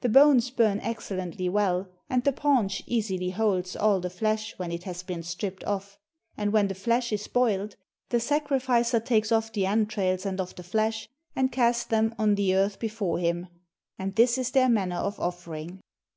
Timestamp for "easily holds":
2.84-3.76